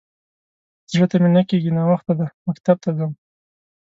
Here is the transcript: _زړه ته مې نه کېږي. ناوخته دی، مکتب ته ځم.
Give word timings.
_زړه 0.91 1.05
ته 1.11 1.15
مې 1.21 1.29
نه 1.35 1.41
کېږي. 1.49 1.69
ناوخته 1.77 2.13
دی، 2.19 2.27
مکتب 2.47 2.77
ته 2.83 2.89
ځم. 2.97 3.11